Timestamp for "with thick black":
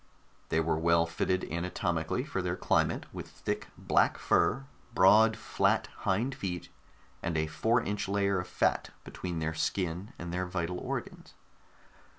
3.13-4.17